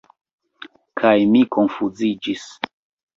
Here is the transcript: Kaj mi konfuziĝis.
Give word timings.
Kaj 1.01 1.11
mi 1.33 1.41
konfuziĝis. 1.57 2.47